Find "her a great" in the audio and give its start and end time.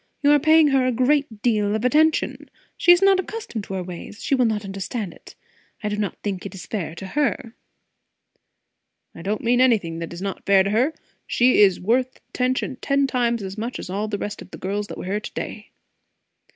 0.69-1.43